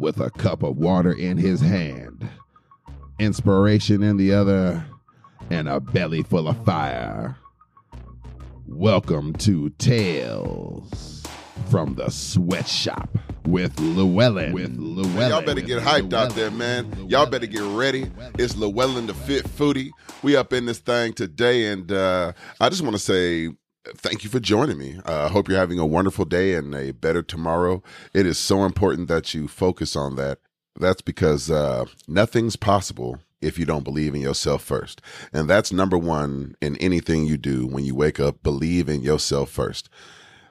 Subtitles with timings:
[0.00, 2.26] with a cup of water in his hand,
[3.18, 4.82] inspiration in the other,
[5.50, 7.36] and a belly full of fire.
[8.66, 11.22] Welcome to Tales
[11.68, 13.10] from the Sweatshop
[13.44, 14.54] with Llewellyn.
[14.54, 15.28] With Llewellyn.
[15.28, 16.90] Y'all better get hyped out there, man.
[17.06, 18.10] Y'all better get ready.
[18.38, 19.90] It's Llewellyn the Fit Foodie.
[20.22, 23.50] We up in this thing today, and uh, I just want to say
[23.96, 25.00] thank you for joining me.
[25.04, 27.82] I uh, hope you're having a wonderful day and a better tomorrow.
[28.14, 30.38] It is so important that you focus on that.
[30.78, 35.00] That's because uh, nothing's possible if you don't believe in yourself first.
[35.32, 39.50] And that's number one in anything you do when you wake up, believe in yourself
[39.50, 39.88] first.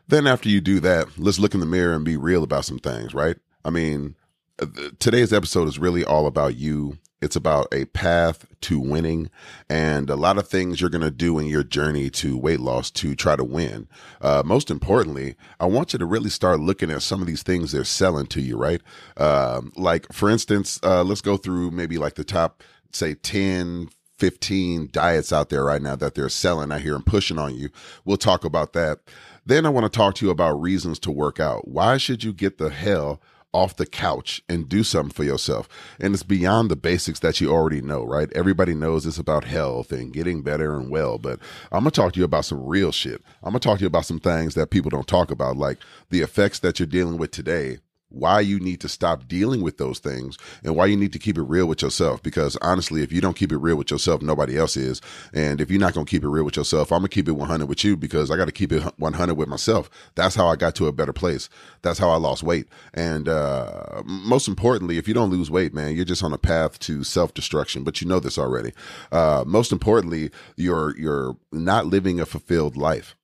[0.08, 2.80] Then after you do that, let's look in the mirror and be real about some
[2.80, 3.38] things, right?
[3.64, 4.16] I mean,
[4.60, 4.66] uh,
[4.98, 9.30] today's episode is really all about you it's about a path to winning
[9.70, 12.90] and a lot of things you're going to do in your journey to weight loss
[12.92, 13.88] to try to win.
[14.22, 17.72] Uh, most importantly, I want you to really start looking at some of these things
[17.72, 18.82] they're selling to you, right?
[19.18, 24.90] Uh, like, for instance, uh, let's go through maybe like the top, say, 10, 15
[24.92, 27.70] diets out there right now that they're selling out here and pushing on you.
[28.06, 29.00] We'll talk about that.
[29.46, 31.68] Then I want to talk to you about reasons to work out.
[31.68, 33.22] Why should you get the hell
[33.52, 35.68] off the couch and do something for yourself.
[36.00, 38.32] And it's beyond the basics that you already know, right?
[38.34, 41.40] Everybody knows it's about health and getting better and well, but
[41.72, 43.22] I'm going to talk to you about some real shit.
[43.42, 45.80] I'm going to talk to you about some things that people don't talk about, like
[46.10, 50.00] the effects that you're dealing with today why you need to stop dealing with those
[50.00, 52.22] things and why you need to keep it real with yourself.
[52.24, 55.02] Because honestly, if you don't keep it real with yourself, nobody else is.
[55.34, 57.28] And if you're not going to keep it real with yourself, I'm going to keep
[57.28, 59.90] it 100 with you because I got to keep it 100 with myself.
[60.16, 61.50] That's how I got to a better place.
[61.82, 62.68] That's how I lost weight.
[62.94, 66.80] And, uh, most importantly, if you don't lose weight, man, you're just on a path
[66.80, 68.74] to self destruction, but you know this already.
[69.12, 73.16] Uh, most importantly, you're, you're not living a fulfilled life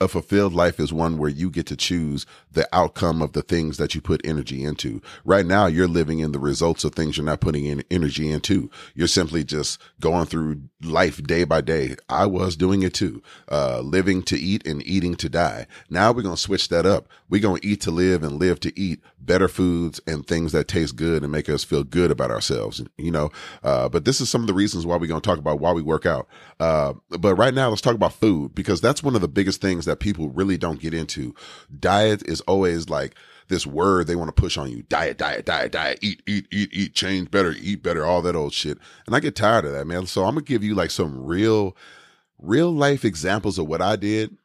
[0.00, 3.76] a fulfilled life is one where you get to choose the outcome of the things
[3.76, 5.00] that you put energy into.
[5.24, 8.70] Right now, you're living in the results of things you're not putting in energy into.
[8.94, 11.96] You're simply just going through life day by day.
[12.08, 15.66] I was doing it too, uh, living to eat and eating to die.
[15.90, 17.08] Now we're going to switch that up.
[17.28, 20.68] We're going to eat to live and live to eat better foods and things that
[20.68, 23.30] taste good and make us feel good about ourselves, you know.
[23.62, 25.72] Uh, but this is some of the reasons why we're going to talk about why
[25.72, 26.26] we work out.
[26.60, 29.84] Uh, but right now, let's talk about food because that's one of the biggest things
[29.84, 31.34] that people really don't get into.
[31.78, 33.14] Diet is always like,
[33.48, 34.82] this word they want to push on you.
[34.82, 38.52] Diet, diet, diet, diet, eat, eat, eat, eat, change better, eat better, all that old
[38.52, 38.76] shit.
[39.06, 40.06] And I get tired of that, man.
[40.06, 41.74] So I'm going to give you like some real,
[42.38, 44.36] real life examples of what I did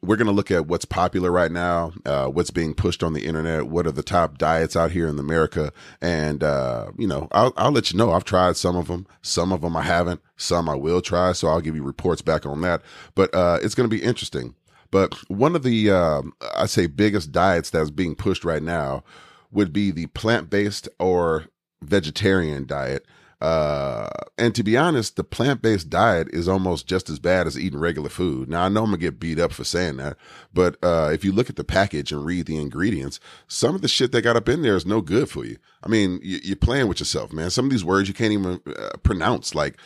[0.00, 3.26] we're going to look at what's popular right now, uh, what's being pushed on the
[3.26, 7.52] internet, what are the top diets out here in America, and uh, you know, I'll,
[7.56, 8.12] I'll let you know.
[8.12, 11.32] I've tried some of them, some of them I haven't, some I will try.
[11.32, 12.82] So I'll give you reports back on that.
[13.14, 14.54] But uh, it's going to be interesting.
[14.90, 16.22] But one of the uh,
[16.56, 19.04] I say biggest diets that's being pushed right now
[19.50, 21.46] would be the plant based or
[21.82, 23.06] vegetarian diet.
[23.42, 24.08] Uh,
[24.38, 27.80] and to be honest, the plant based diet is almost just as bad as eating
[27.80, 28.48] regular food.
[28.48, 30.16] Now, I know I'm gonna get beat up for saying that,
[30.54, 33.88] but uh, if you look at the package and read the ingredients, some of the
[33.88, 35.56] shit they got up in there is no good for you.
[35.82, 37.50] I mean, you, are playing with yourself, man.
[37.50, 39.56] Some of these words you can't even uh, pronounce.
[39.56, 39.76] Like,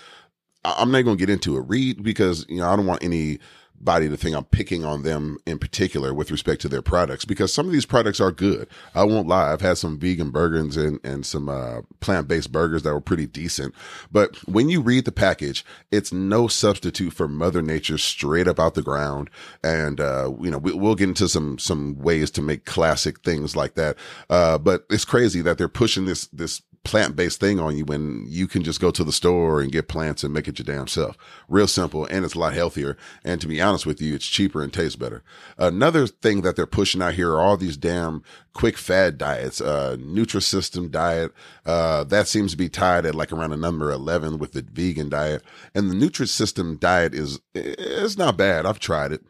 [0.62, 1.64] I'm not gonna get into it.
[1.66, 3.38] Read because you know I don't want any
[3.80, 7.52] body to think I'm picking on them in particular with respect to their products because
[7.52, 8.68] some of these products are good.
[8.94, 9.52] I won't lie.
[9.52, 13.26] I've had some vegan burgers and, and some uh, plant based burgers that were pretty
[13.26, 13.74] decent.
[14.10, 18.74] But when you read the package, it's no substitute for Mother Nature straight up out
[18.74, 19.30] the ground.
[19.62, 23.56] And, uh, you know, we, will get into some, some ways to make classic things
[23.56, 23.96] like that.
[24.28, 28.24] Uh, but it's crazy that they're pushing this, this plant based thing on you when
[28.28, 30.86] you can just go to the store and get plants and make it your damn
[30.86, 31.16] self.
[31.48, 32.06] Real simple.
[32.06, 32.96] And it's a lot healthier.
[33.24, 35.24] And to be honest with you, it's cheaper and tastes better.
[35.58, 39.96] Another thing that they're pushing out here are all these damn quick fad diets, uh,
[39.98, 41.32] Nutrisystem diet.
[41.64, 45.08] Uh, that seems to be tied at like around a number 11 with the vegan
[45.08, 45.42] diet.
[45.74, 48.64] And the Nutrisystem diet is, it's not bad.
[48.64, 49.22] I've tried it.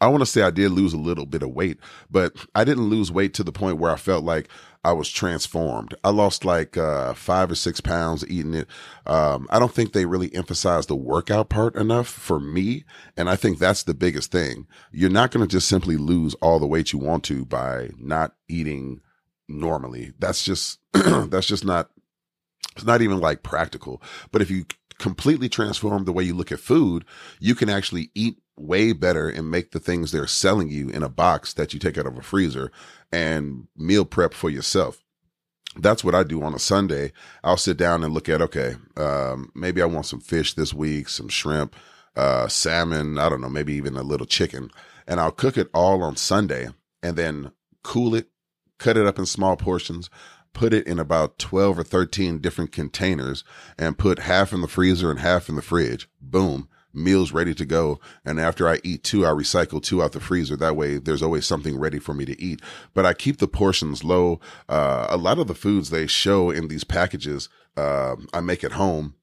[0.00, 1.78] I want to say I did lose a little bit of weight,
[2.10, 4.48] but I didn't lose weight to the point where I felt like
[4.82, 5.94] I was transformed.
[6.02, 8.66] I lost like uh, five or six pounds eating it.
[9.06, 12.84] Um, I don't think they really emphasize the workout part enough for me.
[13.16, 14.66] And I think that's the biggest thing.
[14.90, 18.34] You're not going to just simply lose all the weight you want to by not
[18.48, 19.00] eating
[19.48, 20.12] normally.
[20.18, 21.90] That's just, that's just not,
[22.74, 24.02] it's not even like practical.
[24.32, 24.64] But if you
[24.98, 27.04] completely transform the way you look at food,
[27.38, 31.08] you can actually eat way better and make the things they're selling you in a
[31.08, 32.70] box that you take out of a freezer
[33.12, 35.02] and meal prep for yourself.
[35.76, 37.12] That's what I do on a Sunday.
[37.44, 41.08] I'll sit down and look at, okay, um, maybe I want some fish this week,
[41.08, 41.76] some shrimp,
[42.16, 44.70] uh, salmon, I don't know, maybe even a little chicken.
[45.06, 46.68] And I'll cook it all on Sunday
[47.02, 47.52] and then
[47.82, 48.28] cool it,
[48.78, 50.10] cut it up in small portions,
[50.52, 53.44] put it in about 12 or 13 different containers
[53.78, 56.08] and put half in the freezer and half in the fridge.
[56.20, 58.00] Boom meals ready to go.
[58.24, 60.56] And after I eat two, I recycle two out the freezer.
[60.56, 62.60] That way there's always something ready for me to eat.
[62.94, 64.40] But I keep the portions low.
[64.68, 68.72] Uh, a lot of the foods they show in these packages, uh, I make at
[68.72, 69.14] home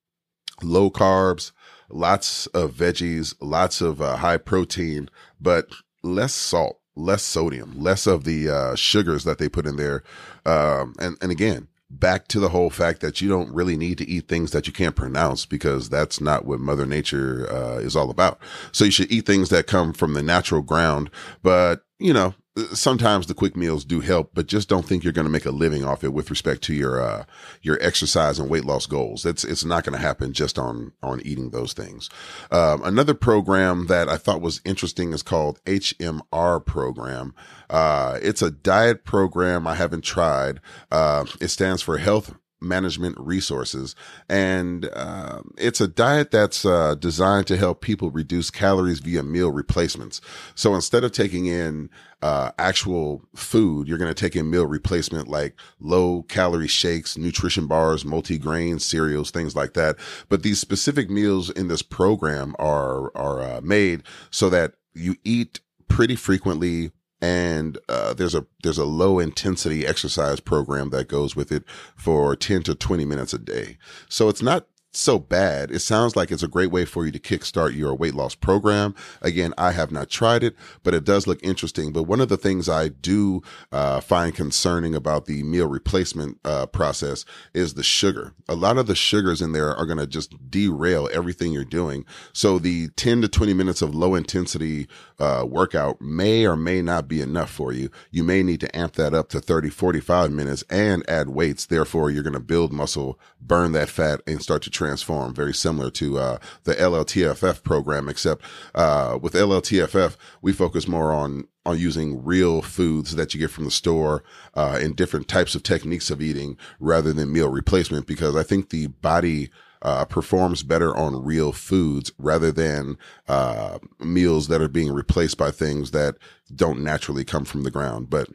[0.64, 1.52] low carbs,
[1.90, 5.10] lots of veggies, lots of uh, high protein,
[5.40, 5.70] but
[6.04, 10.04] less salt, less sodium, less of the uh, sugars that they put in there.
[10.46, 14.10] Um, and and again, back to the whole fact that you don't really need to
[14.10, 18.10] eat things that you can't pronounce because that's not what Mother Nature uh, is all
[18.10, 18.40] about.
[18.72, 21.10] So you should eat things that come from the natural ground,
[21.42, 22.36] but you know
[22.74, 25.52] sometimes the quick meals do help, but just don't think you're going to make a
[25.52, 27.26] living off it with respect to your uh,
[27.62, 29.26] your exercise and weight loss goals.
[29.26, 32.10] It's it's not going to happen just on on eating those things.
[32.52, 37.34] Um, another program that I thought was interesting is called HMR program.
[37.70, 40.60] Uh, it's a diet program I haven't tried.
[40.92, 43.96] Uh, it stands for Health management resources.
[44.30, 49.52] And uh, it's a diet that's uh, designed to help people reduce calories via meal
[49.52, 50.22] replacements.
[50.56, 51.90] So instead of taking in
[52.22, 57.68] uh, actual food, you're going to take in meal replacement like low calorie shakes, nutrition
[57.68, 59.98] bars, multi grain cereals, things like that.
[60.30, 65.60] But these specific meals in this program are are uh, made so that you eat
[65.88, 71.52] pretty frequently and uh, there's a there's a low intensity exercise program that goes with
[71.52, 71.64] it
[71.96, 73.78] for 10 to 20 minutes a day.
[74.10, 74.68] So it's not
[74.98, 75.72] so bad.
[75.72, 78.96] It sounds like it's a great way for you to kickstart your weight loss program.
[79.22, 81.92] Again, I have not tried it, but it does look interesting.
[81.92, 83.42] But one of the things I do
[83.72, 88.34] uh, find concerning about the meal replacement uh, process is the sugar.
[88.50, 92.06] A lot of the sugars in there are going to just derail everything you're doing.
[92.34, 94.88] So the 10 to 20 minutes of low intensity
[95.20, 97.90] uh, workout may or may not be enough for you.
[98.12, 101.66] You may need to amp that up to 30, 45 minutes and add weights.
[101.66, 105.90] Therefore, you're going to build muscle, burn that fat and start to transform very similar
[105.92, 108.44] to, uh, the LLTFF program, except,
[108.74, 113.66] uh, with LLTFF, we focus more on, on using real foods that you get from
[113.66, 114.24] the store,
[114.56, 118.70] uh, and different types of techniques of eating rather than meal replacement because I think
[118.70, 119.50] the body,
[119.84, 122.98] uh, performs better on real foods rather than
[123.28, 126.16] uh, meals that are being replaced by things that
[126.56, 128.10] don't naturally come from the ground.
[128.10, 128.28] But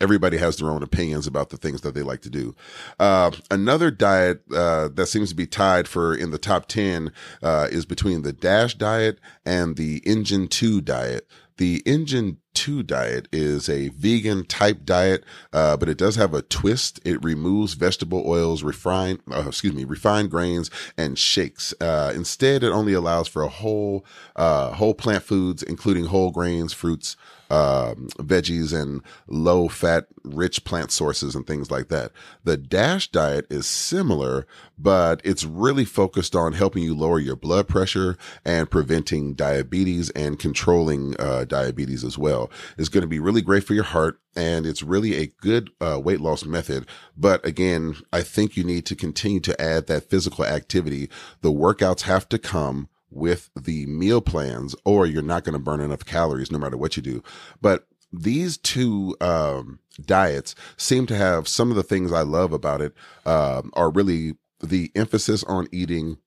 [0.00, 2.54] everybody has their own opinions about the things that they like to do.
[2.98, 7.12] Uh, another diet uh, that seems to be tied for in the top 10
[7.42, 11.28] uh, is between the DASH diet and the Engine 2 diet.
[11.58, 16.42] The Engine 2 diet is a vegan type diet, uh, but it does have a
[16.42, 17.00] twist.
[17.04, 21.74] It removes vegetable oils, refined, uh, excuse me, refined grains and shakes.
[21.80, 24.06] Uh, instead, it only allows for a whole,
[24.36, 27.16] uh, whole plant foods, including whole grains, fruits,
[27.50, 32.12] um, veggies and low fat, rich plant sources and things like that.
[32.44, 34.46] The DASH diet is similar,
[34.78, 40.38] but it's really focused on helping you lower your blood pressure and preventing diabetes and
[40.38, 42.50] controlling uh, diabetes as well.
[42.76, 46.00] It's going to be really great for your heart and it's really a good uh,
[46.02, 46.86] weight loss method.
[47.16, 51.10] But again, I think you need to continue to add that physical activity.
[51.40, 55.80] The workouts have to come with the meal plans or you're not going to burn
[55.80, 57.22] enough calories no matter what you do.
[57.60, 62.80] But these two um, diets seem to have some of the things I love about
[62.80, 62.94] it
[63.26, 66.18] um, are really the emphasis on eating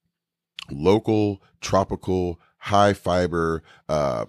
[0.70, 4.26] local, tropical, high fiber, uh,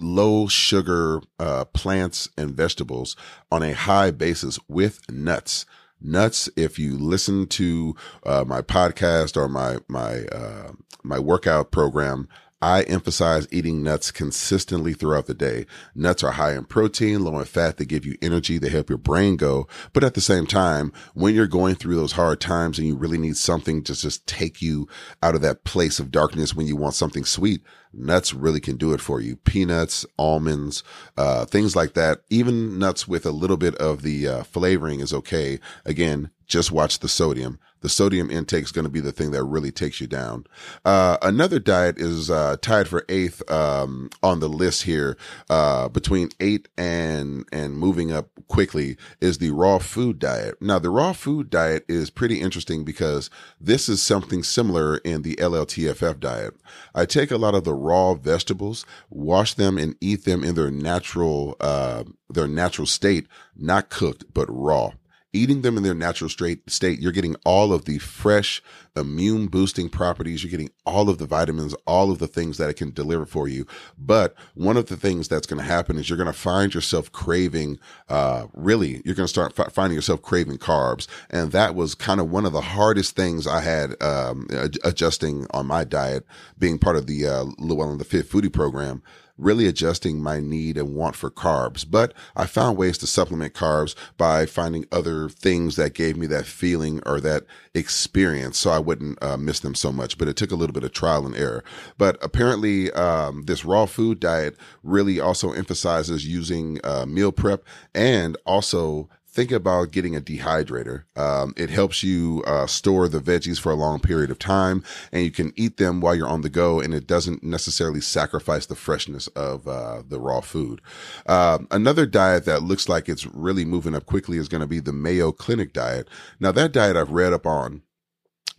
[0.00, 3.16] low sugar uh, plants and vegetables
[3.50, 5.66] on a high basis with nuts
[6.04, 6.48] nuts.
[6.56, 7.94] If you listen to
[8.24, 12.28] uh, my podcast or my my uh, my workout program,
[12.62, 15.66] I emphasize eating nuts consistently throughout the day.
[15.96, 17.76] Nuts are high in protein, low in fat.
[17.76, 18.56] They give you energy.
[18.56, 19.66] They help your brain go.
[19.92, 23.18] But at the same time, when you're going through those hard times and you really
[23.18, 24.86] need something to just take you
[25.24, 28.92] out of that place of darkness when you want something sweet, nuts really can do
[28.92, 29.36] it for you.
[29.36, 30.82] Peanuts, almonds,
[31.16, 32.22] uh, things like that.
[32.30, 35.58] Even nuts with a little bit of the uh, flavoring is okay.
[35.84, 39.44] Again, just watch the sodium the sodium intake is going to be the thing that
[39.44, 40.46] really takes you down.
[40.84, 45.16] Uh, another diet is uh, tied for eighth um, on the list here,
[45.50, 50.60] uh, between eight and and moving up quickly is the raw food diet.
[50.60, 55.36] Now, the raw food diet is pretty interesting because this is something similar in the
[55.36, 56.54] LLTFF diet.
[56.94, 60.70] I take a lot of the raw vegetables, wash them, and eat them in their
[60.70, 64.92] natural uh, their natural state, not cooked but raw
[65.32, 68.62] eating them in their natural straight state, you're getting all of the fresh
[68.94, 70.42] immune boosting properties.
[70.42, 73.48] You're getting all of the vitamins, all of the things that it can deliver for
[73.48, 73.66] you.
[73.96, 77.10] But one of the things that's going to happen is you're going to find yourself
[77.12, 81.06] craving, uh, really, you're going to start f- finding yourself craving carbs.
[81.30, 84.46] And that was kind of one of the hardest things I had, um,
[84.84, 86.26] adjusting on my diet,
[86.58, 89.02] being part of the, uh, Llewellyn the Fit Foodie program
[89.36, 91.84] really adjusting my need and want for carbs.
[91.88, 96.46] But I found ways to supplement carbs by finding other things that gave me that
[96.46, 100.18] feeling or that experience so I wouldn't uh, miss them so much.
[100.18, 101.64] But it took a little bit of trial and error.
[101.98, 108.36] But apparently, um, this raw food diet really also emphasizes using uh, meal prep and
[108.44, 111.04] also think about getting a dehydrator.
[111.16, 115.24] Um, it helps you uh, store the veggies for a long period of time, and
[115.24, 118.74] you can eat them while you're on the go, and it doesn't necessarily sacrifice the
[118.74, 120.80] freshness of uh, the raw food.
[121.26, 124.80] Uh, another diet that looks like it's really moving up quickly is going to be
[124.80, 126.08] the Mayo Clinic diet.
[126.38, 127.82] Now, that diet I've read up on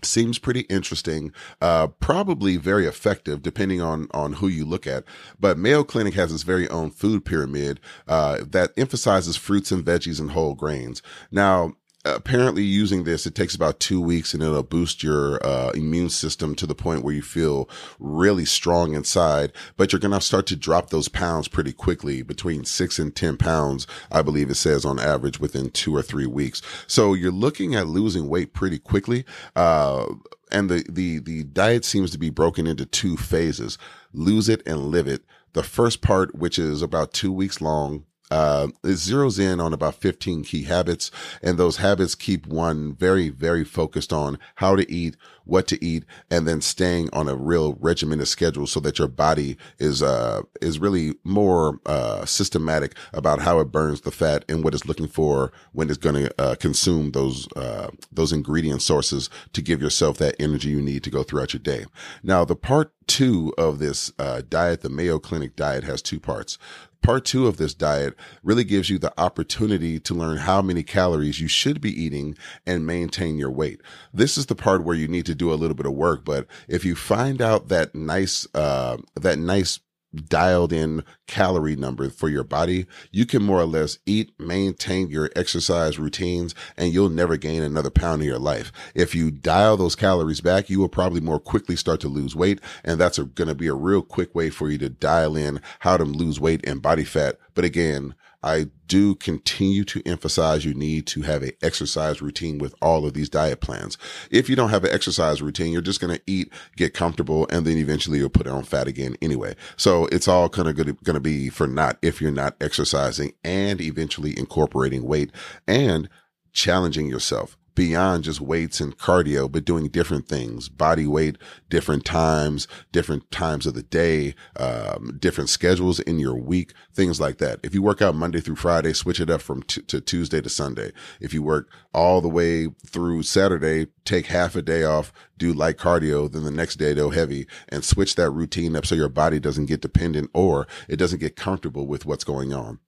[0.06, 5.04] seems pretty interesting uh, probably very effective depending on on who you look at.
[5.40, 10.20] But mayo clinic has its very own food pyramid uh, that emphasizes fruits and veggies
[10.20, 11.02] and whole grains.
[11.32, 11.74] Now
[12.06, 16.54] apparently using this it takes about two weeks and it'll boost your uh, immune system
[16.54, 17.70] to the point where you feel
[18.00, 22.22] really strong inside but you're gonna start to drop those pounds pretty quickly.
[22.22, 26.26] Between six and ten pounds i believe it says on average within two or three
[26.26, 26.62] weeks.
[26.88, 30.06] So you're looking at losing weight pretty quickly uh,
[30.52, 33.78] and the, the the diet seems to be broken into two phases.
[34.14, 35.24] Lose it and live it.
[35.54, 39.96] The first part which is about two weeks long uh, it zeroes in on about
[39.96, 41.12] 15 key habits,
[41.42, 45.16] and those habits keep one very, very focused on how to eat,
[45.46, 49.58] what to eat, and then staying on a real regimented schedule so that your body
[49.78, 54.74] is uh is really more uh systematic about how it burns the fat and what
[54.74, 59.62] it's looking for when it's going to uh, consume those uh those ingredient sources to
[59.62, 61.86] give yourself that energy you need to go throughout your day.
[62.24, 66.58] Now, the part two of this uh, diet, the Mayo Clinic diet, has two parts
[67.04, 71.40] part two of this diet really gives you the opportunity to learn how many calories
[71.40, 73.82] you should be eating and maintain your weight.
[74.14, 76.48] This is the part where you need to do a little bit of work, but
[76.68, 79.80] if you find out that nice, uh, that nice
[80.14, 85.30] dialed in calorie number for your body, you can more or less eat, maintain your
[85.36, 88.72] exercise routines, and you'll never gain another pound in your life.
[88.94, 92.60] If you dial those calories back, you will probably more quickly start to lose weight.
[92.84, 95.98] And that's going to be a real quick way for you to dial in how
[95.98, 97.38] to lose weight and body fat.
[97.54, 102.76] But again, I do continue to emphasize you need to have an exercise routine with
[102.82, 103.98] all of these diet plans.
[104.30, 107.66] If you don't have an exercise routine, you're just going to eat, get comfortable, and
[107.66, 109.56] then eventually you'll put on fat again anyway.
[109.78, 113.80] So it's all kind of going to be for not if you're not exercising and
[113.82, 115.32] eventually incorporating weight
[115.68, 116.10] and
[116.52, 121.38] challenging yourself beyond just weights and cardio, but doing different things, body weight,
[121.70, 127.38] different times, different times of the day, um, different schedules in your week, things like
[127.38, 127.60] that.
[127.64, 130.50] If you work out Monday through Friday, switch it up from t- to Tuesday to
[130.50, 130.92] Sunday.
[131.20, 135.78] If you work all the way through Saturday, take half a day off, do light
[135.78, 139.40] cardio, then the next day go heavy and switch that routine up so your body
[139.40, 142.80] doesn't get dependent or it doesn't get comfortable with what's going on.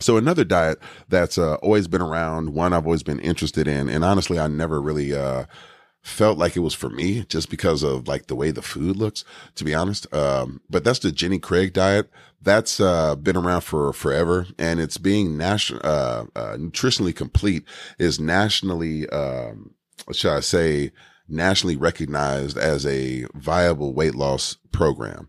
[0.00, 4.04] So another diet that's uh, always been around, one I've always been interested in, and
[4.04, 5.44] honestly, I never really uh,
[6.02, 9.24] felt like it was for me just because of like the way the food looks,
[9.56, 10.12] to be honest.
[10.14, 12.10] Um, but that's the Jenny Craig diet.
[12.40, 17.64] That's uh, been around for forever, and it's being national, uh, uh, nutritionally complete
[17.98, 19.74] is nationally, um,
[20.12, 20.92] should I say,
[21.28, 25.28] nationally recognized as a viable weight loss program.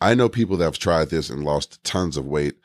[0.00, 2.56] I know people that have tried this and lost tons of weight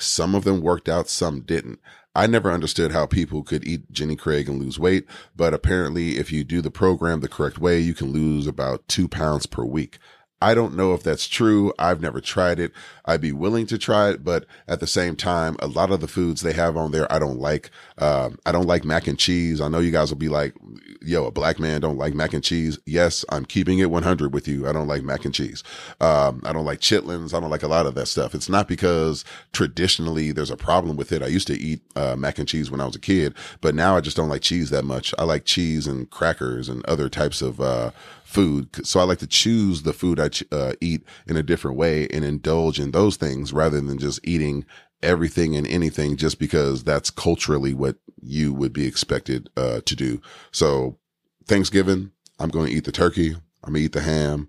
[0.00, 1.80] some of them worked out, some didn't.
[2.14, 6.32] I never understood how people could eat Jenny Craig and lose weight, but apparently if
[6.32, 9.98] you do the program the correct way, you can lose about two pounds per week.
[10.42, 11.72] I don't know if that's true.
[11.78, 12.72] I've never tried it.
[13.04, 16.08] I'd be willing to try it, but at the same time, a lot of the
[16.08, 17.70] foods they have on there, I don't like.
[17.98, 19.60] Um, I don't like mac and cheese.
[19.60, 20.54] I know you guys will be like,
[21.02, 22.78] yo, a black man don't like mac and cheese.
[22.86, 24.66] Yes, I'm keeping it 100 with you.
[24.66, 25.62] I don't like mac and cheese.
[26.00, 27.34] Um, I don't like chitlins.
[27.34, 28.34] I don't like a lot of that stuff.
[28.34, 31.22] It's not because traditionally there's a problem with it.
[31.22, 33.96] I used to eat, uh, mac and cheese when I was a kid, but now
[33.96, 35.12] I just don't like cheese that much.
[35.18, 37.90] I like cheese and crackers and other types of, uh,
[38.30, 38.86] food.
[38.86, 42.06] So I like to choose the food I ch- uh, eat in a different way
[42.08, 44.64] and indulge in those things rather than just eating
[45.02, 50.20] everything and anything just because that's culturally what you would be expected uh, to do.
[50.52, 50.98] So
[51.46, 53.34] Thanksgiving, I'm going to eat the turkey.
[53.64, 54.48] I'm going to eat the ham.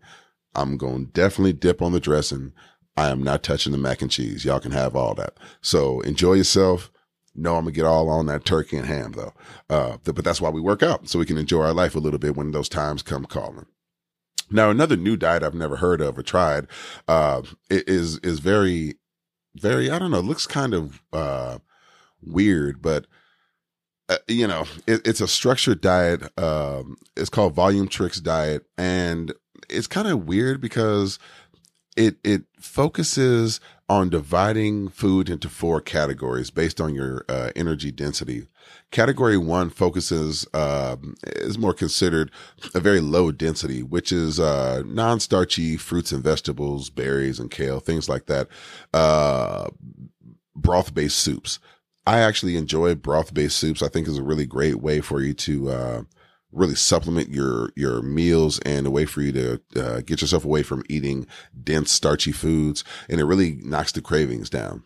[0.53, 2.53] I'm going to definitely dip on the dressing.
[2.95, 4.45] I am not touching the mac and cheese.
[4.45, 5.37] Y'all can have all that.
[5.61, 6.91] So enjoy yourself
[7.33, 9.33] No, I'm gonna get all on that turkey and ham though.
[9.69, 12.19] Uh, but that's why we work out so we can enjoy our life a little
[12.19, 13.65] bit when those times come calling.
[14.51, 16.67] Now, another new diet I've never heard of or tried,
[17.07, 18.95] uh, is, is very,
[19.55, 21.59] very, I don't know, looks kind of, uh,
[22.21, 23.07] weird, but,
[24.09, 26.37] uh, you know, it, it's a structured diet.
[26.37, 28.65] Um, it's called Volumetrics Diet.
[28.77, 29.33] And
[29.69, 31.17] it's kind of weird because
[31.95, 33.61] it, it focuses
[33.91, 38.47] on dividing food into four categories based on your uh, energy density.
[38.89, 42.31] Category one focuses um, is more considered
[42.73, 48.07] a very low density, which is uh, non-starchy fruits and vegetables, berries and kale, things
[48.07, 48.47] like that.
[48.93, 49.67] Uh,
[50.55, 51.59] broth-based soups.
[52.07, 53.83] I actually enjoy broth-based soups.
[53.83, 56.01] I think is a really great way for you to uh,
[56.51, 60.63] really supplement your your meals and a way for you to uh, get yourself away
[60.63, 61.27] from eating
[61.63, 62.83] dense starchy foods.
[63.09, 64.83] And it really knocks the cravings down.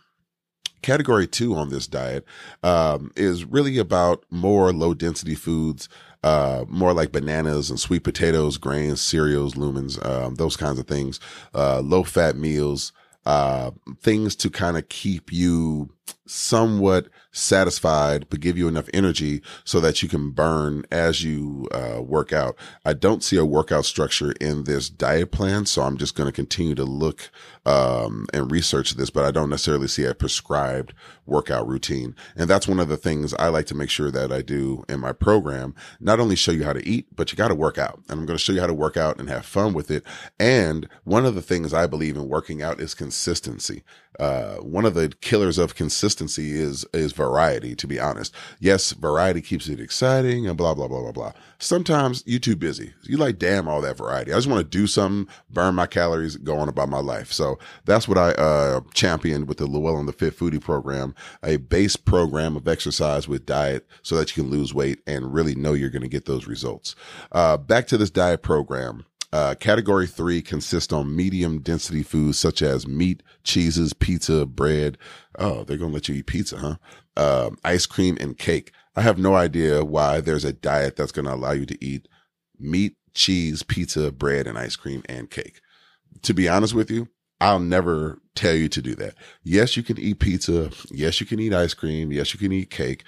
[0.82, 2.26] Category two on this diet
[2.64, 5.90] um, is really about more low density foods
[6.26, 11.20] uh, more like bananas and sweet potatoes grains cereals lumens um, those kinds of things
[11.54, 12.92] uh, low fat meals
[13.28, 15.90] uh, things to kind of keep you
[16.26, 22.02] somewhat satisfied, but give you enough energy so that you can burn as you uh,
[22.02, 22.56] work out.
[22.86, 26.34] I don't see a workout structure in this diet plan, so I'm just going to
[26.34, 27.30] continue to look
[27.66, 30.94] um, and research this, but I don't necessarily see a prescribed
[31.26, 32.16] workout routine.
[32.36, 35.00] And that's one of the things I like to make sure that I do in
[35.00, 35.76] my program.
[36.00, 38.02] Not only show you how to eat, but you got to work out.
[38.08, 40.04] And I'm going to show you how to work out and have fun with it.
[40.40, 43.84] And one of the things I believe in working out is consistency.
[44.20, 48.34] Uh, one of the killers of consistency is, is variety, to be honest.
[48.60, 51.32] Yes, variety keeps it exciting and blah, blah, blah, blah, blah.
[51.58, 52.94] Sometimes you too busy.
[53.04, 54.32] You like, damn, all that variety.
[54.32, 57.32] I just want to do something, burn my calories, go on about my life.
[57.32, 61.96] So that's what I, uh, championed with the Llewellyn the Fit Foodie program, a base
[61.96, 65.90] program of exercise with diet so that you can lose weight and really know you're
[65.90, 66.96] going to get those results.
[67.32, 69.06] Uh, back to this diet program.
[69.36, 74.98] Uh, category three consists on medium density foods such as meat, cheeses, pizza, bread.
[75.38, 76.76] Oh, they're going to let you eat pizza, huh?
[77.18, 78.72] Uh, ice cream and cake.
[78.96, 82.08] I have no idea why there's a diet that's going to allow you to eat
[82.58, 85.60] meat, cheese, pizza, bread, and ice cream and cake.
[86.22, 87.10] To be honest with you,
[87.42, 89.16] I'll never tell you to do that.
[89.44, 90.72] Yes, you can eat pizza.
[90.92, 92.10] Yes, you can eat ice cream.
[92.10, 93.04] Yes, you can eat cake.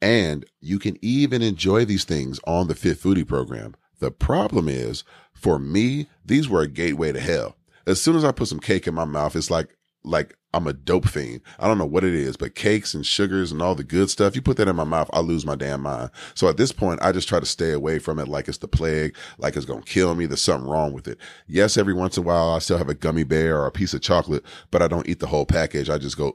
[0.00, 3.74] And you can even enjoy these things on the Fit Foodie program.
[4.00, 7.56] The problem is for me, these were a gateway to hell.
[7.86, 10.72] As soon as I put some cake in my mouth, it's like, like I'm a
[10.72, 11.40] dope fiend.
[11.58, 14.36] I don't know what it is, but cakes and sugars and all the good stuff,
[14.36, 16.10] you put that in my mouth, I lose my damn mind.
[16.34, 18.68] So at this point, I just try to stay away from it like it's the
[18.68, 20.26] plague, like it's to kill me.
[20.26, 21.18] There's something wrong with it.
[21.46, 23.92] Yes, every once in a while, I still have a gummy bear or a piece
[23.92, 25.90] of chocolate, but I don't eat the whole package.
[25.90, 26.32] I just go,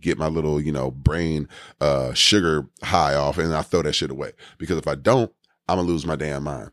[0.00, 1.48] get my little, you know, brain,
[1.80, 5.32] uh, sugar high off and I throw that shit away because if I don't,
[5.66, 6.70] I'm to lose my damn mind.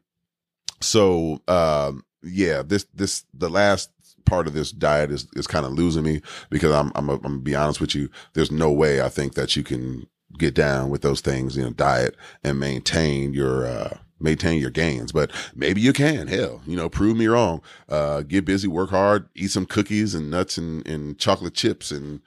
[0.82, 3.89] So, um, yeah, this, this, the last
[4.26, 7.22] part of this diet is, is kind of losing me because I'm, I'm, a, I'm
[7.22, 8.10] gonna be honest with you.
[8.34, 11.72] There's no way I think that you can get down with those things, you know,
[11.72, 16.28] diet and maintain your, uh, maintain your gains, but maybe you can.
[16.28, 17.62] Hell, you know, prove me wrong.
[17.89, 22.22] Uh, get busy, work hard, eat some cookies and nuts and, and chocolate chips and,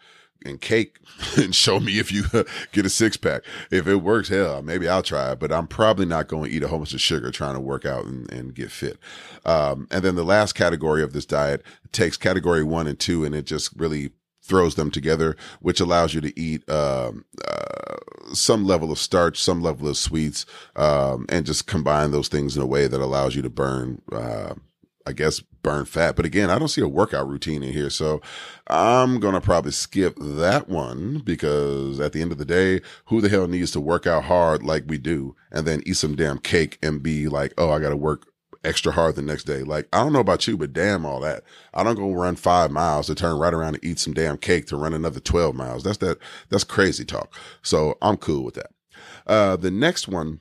[0.45, 0.99] and cake
[1.37, 2.25] and show me if you
[2.73, 3.43] get a six pack.
[3.71, 6.63] If it works, hell, maybe I'll try it, but I'm probably not going to eat
[6.63, 8.99] a whole bunch of sugar trying to work out and, and get fit.
[9.45, 13.35] Um, and then the last category of this diet takes category one and two and
[13.35, 14.13] it just really
[14.45, 17.97] throws them together, which allows you to eat um, uh,
[18.35, 20.45] some level of starch, some level of sweets,
[20.77, 24.03] um, and just combine those things in a way that allows you to burn.
[24.13, 24.55] Uh,
[25.07, 26.15] I guess burn fat.
[26.15, 27.91] But again, I don't see a workout routine in here.
[27.91, 28.23] So
[28.69, 33.21] I'm going to probably skip that one because at the end of the day, who
[33.21, 36.39] the hell needs to work out hard like we do and then eat some damn
[36.39, 38.29] cake and be like, oh, I got to work
[38.65, 39.63] extra hard the next day.
[39.63, 41.43] Like, I don't know about you, but damn all that.
[41.73, 44.67] I don't go run five miles to turn right around and eat some damn cake
[44.67, 45.83] to run another 12 miles.
[45.83, 47.35] That's that, that's crazy talk.
[47.63, 48.71] So I'm cool with that.
[49.27, 50.41] Uh, the next one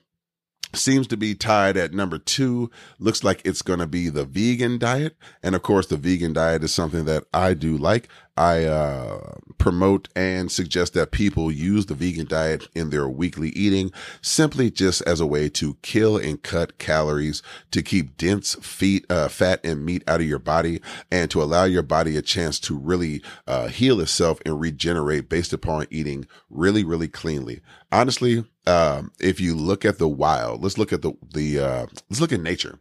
[0.75, 2.69] seems to be tied at number two.
[2.99, 5.15] Looks like it's going to be the vegan diet.
[5.41, 8.09] And of course, the vegan diet is something that I do like.
[8.35, 13.91] I uh, promote and suggest that people use the vegan diet in their weekly eating
[14.21, 19.27] simply just as a way to kill and cut calories, to keep dense feet, uh,
[19.27, 22.77] fat and meat out of your body, and to allow your body a chance to
[22.77, 27.61] really uh, heal itself and regenerate based upon eating really, really cleanly.
[27.91, 32.19] Honestly, um, if you look at the wild, let's look at the the uh, let's
[32.21, 32.79] look at nature.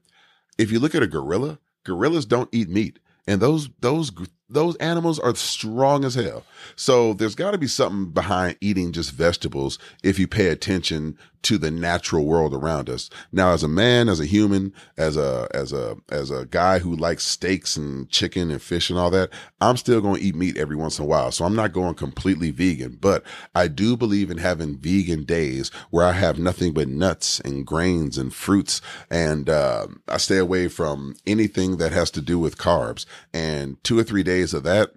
[0.56, 4.10] If you look at a gorilla, gorillas don't eat meat, and those those
[4.52, 6.44] those animals are strong as hell.
[6.76, 11.58] So there's got to be something behind eating just vegetables if you pay attention to
[11.58, 13.10] the natural world around us.
[13.32, 16.94] Now, as a man, as a human, as a, as a, as a guy who
[16.94, 20.56] likes steaks and chicken and fish and all that, I'm still going to eat meat
[20.56, 21.32] every once in a while.
[21.32, 26.06] So I'm not going completely vegan, but I do believe in having vegan days where
[26.06, 28.80] I have nothing but nuts and grains and fruits.
[29.10, 33.98] And, uh, I stay away from anything that has to do with carbs and two
[33.98, 34.90] or three days of that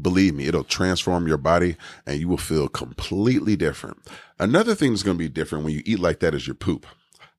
[0.00, 3.98] believe me, it'll transform your body and you will feel completely different.
[4.38, 6.86] Another thing that's going to be different when you eat like that is your poop.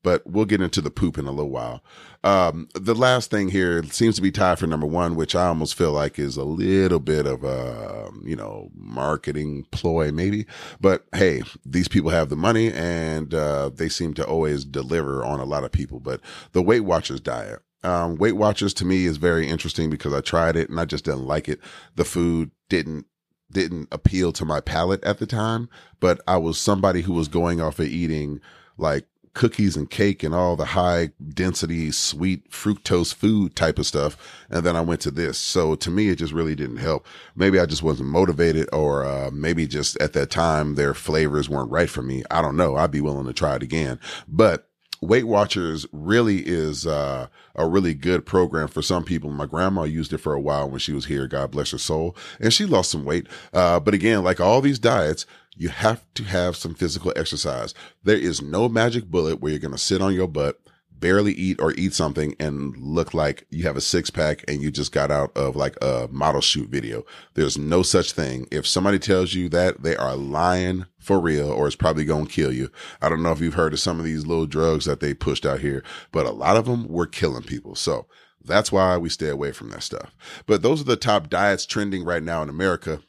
[0.02, 1.82] But we'll get into the poop in a little while.
[2.22, 5.74] Um, the last thing here seems to be tied for number one, which I almost
[5.74, 10.46] feel like is a little bit of a, you know, marketing ploy, maybe.
[10.80, 15.40] But hey, these people have the money and, uh, they seem to always deliver on
[15.40, 15.98] a lot of people.
[15.98, 16.20] But
[16.52, 20.56] the Weight Watchers diet, um, Weight Watchers to me is very interesting because I tried
[20.56, 21.60] it and I just didn't like it.
[21.94, 23.06] The food didn't
[23.52, 25.68] didn't appeal to my palate at the time,
[26.00, 28.40] but I was somebody who was going off of eating
[28.76, 34.16] like cookies and cake and all the high density sweet fructose food type of stuff.
[34.48, 35.36] And then I went to this.
[35.36, 37.06] So to me, it just really didn't help.
[37.36, 41.70] Maybe I just wasn't motivated or, uh, maybe just at that time their flavors weren't
[41.70, 42.24] right for me.
[42.30, 42.76] I don't know.
[42.76, 47.94] I'd be willing to try it again, but Weight Watchers really is uh, a really
[47.94, 49.30] good program for some people.
[49.30, 51.26] My grandma used it for a while when she was here.
[51.26, 53.26] God bless her soul, and she lost some weight.
[53.52, 57.74] Uh, but again, like all these diets, you have to have some physical exercise.
[58.04, 60.60] There is no magic bullet where you're going to sit on your butt
[60.98, 64.70] barely eat or eat something and look like you have a six pack and you
[64.70, 67.04] just got out of like a model shoot video.
[67.34, 68.46] There's no such thing.
[68.50, 72.32] If somebody tells you that, they are lying for real or it's probably going to
[72.32, 72.70] kill you.
[73.00, 75.46] I don't know if you've heard of some of these little drugs that they pushed
[75.46, 75.82] out here,
[76.12, 77.74] but a lot of them were killing people.
[77.74, 78.06] So
[78.44, 80.14] that's why we stay away from that stuff.
[80.46, 83.00] But those are the top diets trending right now in America.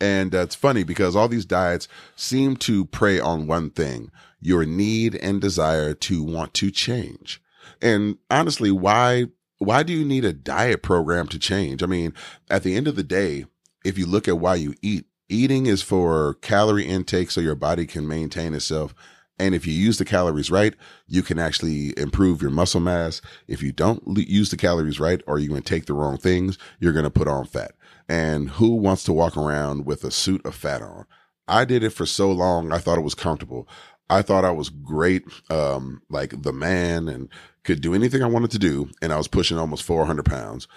[0.00, 5.14] And it's funny because all these diets seem to prey on one thing, your need
[5.16, 7.42] and desire to want to change.
[7.82, 9.26] And honestly, why,
[9.58, 11.82] why do you need a diet program to change?
[11.82, 12.12] I mean,
[12.50, 13.46] at the end of the day,
[13.84, 17.86] if you look at why you eat, eating is for calorie intake so your body
[17.86, 18.94] can maintain itself.
[19.38, 20.74] And if you use the calories right,
[21.06, 23.20] you can actually improve your muscle mass.
[23.46, 26.56] If you don't use the calories right or you're going to take the wrong things,
[26.80, 27.72] you're going to put on fat.
[28.08, 31.06] And who wants to walk around with a suit of fat on?
[31.48, 32.72] I did it for so long.
[32.72, 33.68] I thought it was comfortable.
[34.08, 37.28] I thought I was great, um, like the man and
[37.64, 38.90] could do anything I wanted to do.
[39.02, 40.68] And I was pushing almost 400 pounds.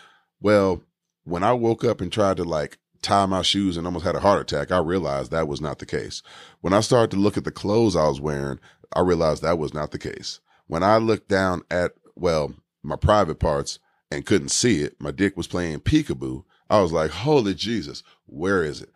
[0.42, 0.82] Well,
[1.24, 4.20] when I woke up and tried to like tie my shoes and almost had a
[4.20, 6.24] heart attack, I realized that was not the case.
[6.62, 8.60] When I started to look at the clothes I was wearing,
[8.94, 10.40] I realized that was not the case.
[10.68, 13.80] When I looked down at, well, my private parts
[14.12, 16.44] and couldn't see it, my dick was playing peekaboo.
[16.70, 18.90] I was like, holy Jesus, where is it?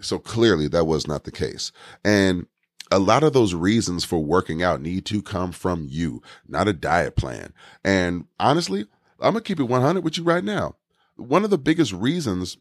[0.00, 1.72] So clearly that was not the case.
[2.04, 2.46] And
[2.90, 6.72] a lot of those reasons for working out need to come from you, not a
[6.72, 7.52] diet plan.
[7.84, 8.86] And honestly,
[9.20, 10.76] I'm going to keep it 100 with you right now.
[11.16, 12.56] One of the biggest reasons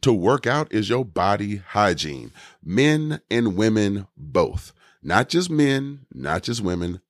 [0.00, 2.32] to work out is your body hygiene.
[2.64, 4.72] Men and women both.
[5.02, 7.00] Not just men, not just women,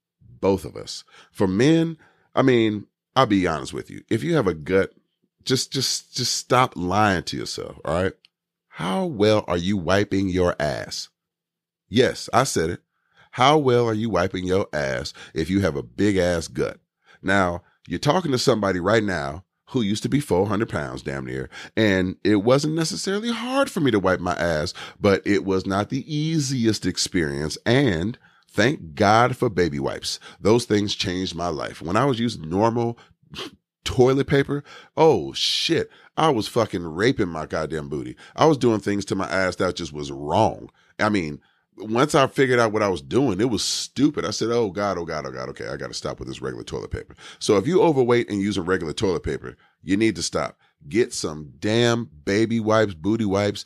[0.41, 1.05] both of us.
[1.31, 1.97] For men,
[2.35, 4.03] I mean, I'll be honest with you.
[4.09, 4.93] If you have a gut
[5.45, 8.13] just just just stop lying to yourself all right
[8.69, 11.09] how well are you wiping your ass
[11.95, 12.81] yes i said it
[13.33, 16.79] how well are you wiping your ass if you have a big ass gut
[17.23, 21.49] now you're talking to somebody right now who used to be 400 pounds damn near
[21.77, 25.91] and it wasn't necessarily hard for me to wipe my ass but it was not
[25.91, 28.19] the easiest experience and
[28.55, 30.21] Thank God for baby wipes.
[30.41, 31.83] Those things changed my life.
[31.83, 32.97] When I was using normal
[33.85, 34.63] toilet paper.
[34.97, 35.91] Oh shit.
[36.17, 38.17] I was fucking raping my goddamn booty.
[38.37, 40.71] I was doing things to my ass that just was wrong.
[41.01, 41.41] I mean,
[41.77, 44.25] once I figured out what I was doing, it was stupid.
[44.25, 45.49] I said, Oh God, oh God, oh God.
[45.51, 45.67] Okay.
[45.69, 47.15] I got to stop with this regular toilet paper.
[47.39, 50.57] So if you overweight and use a regular toilet paper, you need to stop.
[50.89, 53.65] Get some damn baby wipes, booty wipes,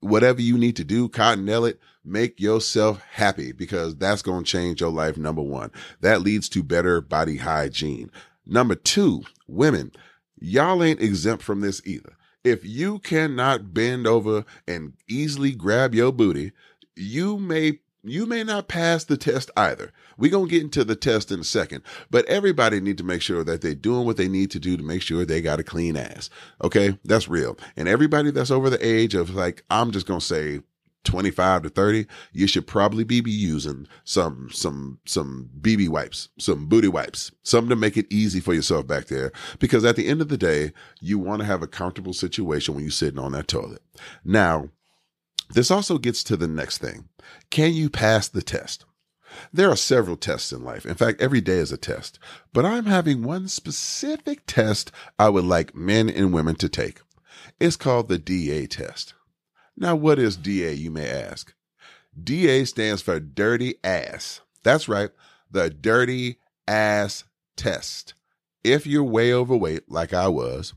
[0.00, 4.80] whatever you need to do, cottonelle it, make yourself happy because that's going to change
[4.80, 5.16] your life.
[5.16, 8.10] Number one, that leads to better body hygiene.
[8.46, 9.92] Number two, women,
[10.38, 12.12] y'all ain't exempt from this either.
[12.44, 16.52] If you cannot bend over and easily grab your booty,
[16.96, 19.92] you may you may not pass the test either.
[20.16, 23.20] We're going to get into the test in a second, but everybody need to make
[23.20, 25.64] sure that they're doing what they need to do to make sure they got a
[25.64, 26.30] clean ass.
[26.62, 26.98] Okay.
[27.04, 27.58] That's real.
[27.76, 30.60] And everybody that's over the age of like, I'm just going to say
[31.02, 36.88] 25 to 30, you should probably be using some, some, some BB wipes, some booty
[36.88, 39.32] wipes, something to make it easy for yourself back there.
[39.58, 42.84] Because at the end of the day, you want to have a comfortable situation when
[42.84, 43.82] you're sitting on that toilet.
[44.24, 44.68] Now,
[45.50, 47.08] this also gets to the next thing.
[47.50, 48.84] Can you pass the test?
[49.52, 50.86] There are several tests in life.
[50.86, 52.18] In fact, every day is a test.
[52.52, 57.00] But I'm having one specific test I would like men and women to take.
[57.60, 59.14] It's called the DA test.
[59.76, 61.54] Now, what is DA, you may ask?
[62.20, 64.40] DA stands for dirty ass.
[64.62, 65.10] That's right,
[65.50, 67.24] the dirty ass
[67.56, 68.14] test.
[68.64, 70.74] If you're way overweight, like I was,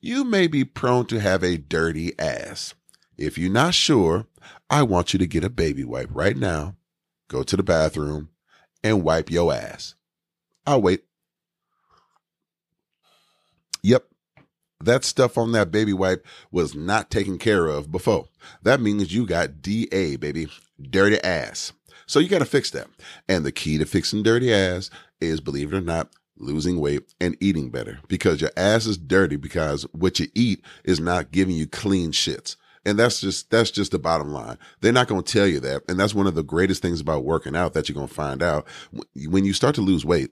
[0.00, 2.74] you may be prone to have a dirty ass.
[3.20, 4.26] If you're not sure,
[4.70, 6.76] I want you to get a baby wipe right now,
[7.28, 8.30] go to the bathroom,
[8.82, 9.94] and wipe your ass.
[10.66, 11.04] I'll wait.
[13.82, 14.06] Yep,
[14.82, 18.28] that stuff on that baby wipe was not taken care of before.
[18.62, 20.48] That means you got DA, baby,
[20.80, 21.74] dirty ass.
[22.06, 22.88] So you got to fix that.
[23.28, 24.88] And the key to fixing dirty ass
[25.20, 29.36] is, believe it or not, losing weight and eating better because your ass is dirty
[29.36, 32.56] because what you eat is not giving you clean shits.
[32.84, 34.56] And that's just, that's just the bottom line.
[34.80, 35.82] They're not going to tell you that.
[35.88, 38.42] And that's one of the greatest things about working out that you're going to find
[38.42, 38.66] out.
[39.28, 40.30] When you start to lose weight,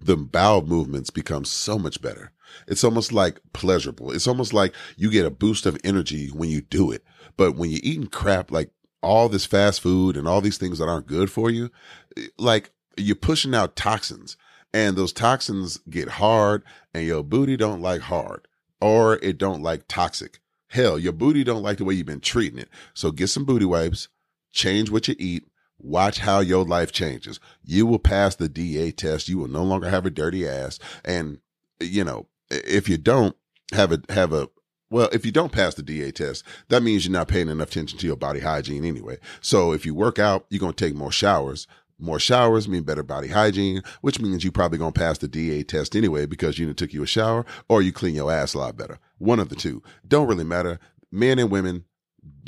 [0.00, 2.32] the bowel movements become so much better.
[2.68, 4.12] It's almost like pleasurable.
[4.12, 7.02] It's almost like you get a boost of energy when you do it.
[7.36, 8.70] But when you're eating crap, like
[9.02, 11.70] all this fast food and all these things that aren't good for you,
[12.16, 14.36] eh, like you're pushing out toxins
[14.72, 16.62] and those toxins get hard
[16.94, 18.46] and your booty don't like hard
[18.80, 20.40] or it don't like toxic.
[20.76, 22.68] Hell, your booty don't like the way you've been treating it.
[22.94, 24.08] So get some booty wipes,
[24.52, 25.44] change what you eat,
[25.78, 27.38] Watch how your life changes.
[27.62, 29.28] You will pass the DA test.
[29.28, 30.78] You will no longer have a dirty ass.
[31.04, 31.38] And,
[31.80, 33.36] you know, if you don't
[33.72, 34.48] have a, have a,
[34.88, 37.98] well, if you don't pass the DA test, that means you're not paying enough attention
[37.98, 39.18] to your body hygiene anyway.
[39.40, 41.66] So if you work out, you're to take more showers.
[41.98, 45.96] More showers mean better body hygiene, which means you probably to pass the DA test
[45.96, 48.98] anyway because you took you a shower or you clean your ass a lot better.
[49.18, 49.82] One of the two.
[50.06, 50.78] Don't really matter.
[51.10, 51.84] Men and women,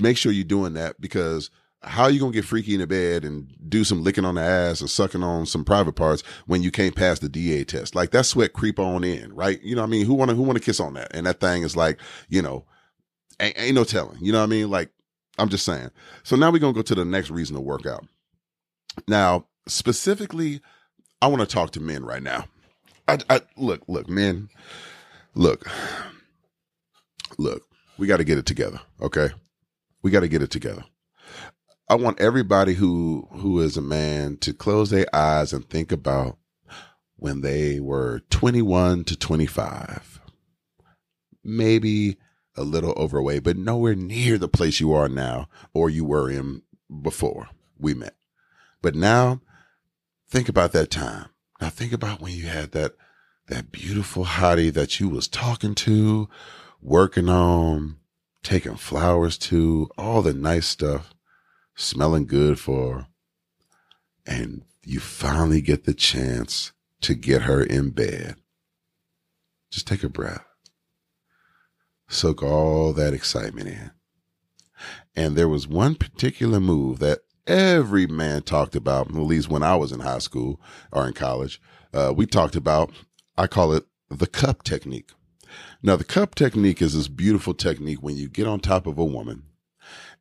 [0.00, 1.50] make sure you're doing that because
[1.83, 4.40] how are you gonna get freaky in the bed and do some licking on the
[4.42, 7.94] ass or sucking on some private parts when you can't pass the DA test?
[7.94, 9.62] Like that sweat creep on in, right?
[9.62, 10.07] You know what I mean?
[10.07, 11.14] Who wanna who wanna kiss on that?
[11.14, 12.64] And that thing is like, you know,
[13.40, 14.18] ain't, ain't no telling.
[14.20, 14.70] You know what I mean?
[14.70, 14.90] Like,
[15.38, 15.90] I'm just saying.
[16.24, 18.04] So now we're gonna go to the next reason to work out.
[19.07, 20.61] Now, specifically,
[21.22, 22.46] I want to talk to men right now.
[23.07, 24.48] I, I look, look, men,
[25.35, 25.68] look,
[27.38, 27.62] look.
[27.96, 29.31] We got to get it together, okay?
[30.03, 30.85] We got to get it together.
[31.88, 36.37] I want everybody who who is a man to close their eyes and think about
[37.16, 40.20] when they were 21 to 25.
[41.42, 42.18] Maybe
[42.57, 46.62] a little overweight, but nowhere near the place you are now or you were in
[47.03, 47.48] before
[47.79, 48.16] we met.
[48.83, 49.40] But now
[50.29, 51.27] think about that time.
[51.61, 52.96] Now think about when you had that
[53.46, 56.29] that beautiful hottie that you was talking to,
[56.81, 57.97] working on,
[58.43, 61.14] taking flowers to, all the nice stuff
[61.75, 63.07] smelling good for,
[64.27, 68.37] and you finally get the chance to get her in bed.
[69.71, 70.45] Just take a breath.
[72.09, 73.91] Soak all that excitement in.
[75.14, 79.77] And there was one particular move that every man talked about, at least when I
[79.77, 80.61] was in high school
[80.93, 81.61] or in college.
[81.93, 82.93] Uh, we talked about,
[83.37, 85.11] I call it the cup technique.
[85.82, 89.04] Now, the cup technique is this beautiful technique when you get on top of a
[89.04, 89.44] woman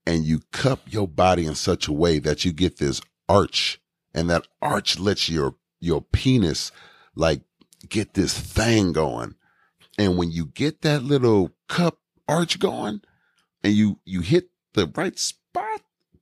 [0.05, 3.81] and you cup your body in such a way that you get this arch
[4.13, 6.71] and that arch lets your your penis
[7.15, 7.41] like
[7.89, 9.35] get this thing going.
[9.97, 13.01] And when you get that little cup arch going
[13.63, 15.81] and you you hit the right spot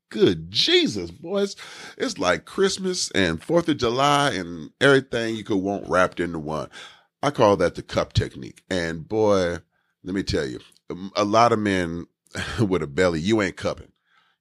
[0.10, 1.56] good jesus boys
[1.98, 6.70] it's like christmas and fourth of july and everything you could want wrapped into one
[7.26, 9.58] i call that the cup technique and boy
[10.04, 10.60] let me tell you
[10.90, 12.06] um, a lot of men
[12.68, 13.92] with a belly, you ain't cupping.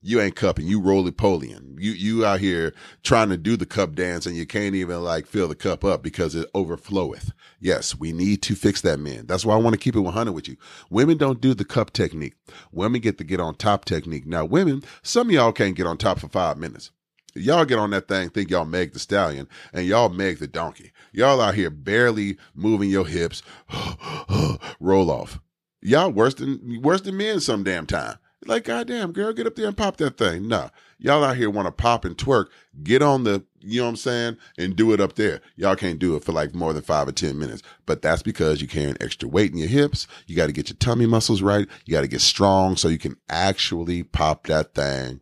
[0.07, 0.67] You ain't cupping.
[0.67, 1.79] You roly polying.
[1.81, 5.27] You you out here trying to do the cup dance and you can't even like
[5.27, 7.31] fill the cup up because it overfloweth.
[7.59, 9.25] Yes, we need to fix that, man.
[9.27, 10.59] That's why I want to keep it 100 with you.
[10.91, 12.35] Women don't do the cup technique.
[12.71, 14.27] Women get the get on top technique.
[14.27, 16.91] Now, women, some y'all can't get on top for five minutes.
[17.35, 20.93] Y'all get on that thing, think y'all Meg the Stallion, and y'all Meg the Donkey.
[21.15, 23.43] Y'all out here barely moving your hips,
[24.81, 25.41] roll off.
[25.81, 28.19] Y'all worse than worse than men some damn time.
[28.47, 30.49] Like, goddamn, girl, get up there and pop that thing.
[30.49, 32.47] Nah, y'all out here want to pop and twerk.
[32.83, 35.41] Get on the, you know what I'm saying, and do it up there.
[35.57, 37.63] Y'all can't do it for like more than five or 10 minutes.
[37.87, 40.07] But that's because you're carrying extra weight in your hips.
[40.27, 41.67] You got to get your tummy muscles right.
[41.87, 45.21] You got to get strong so you can actually pop that thing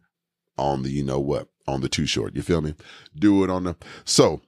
[0.59, 2.35] on the you know what on the too short.
[2.35, 2.75] You feel me?
[3.15, 4.41] Do it on the so.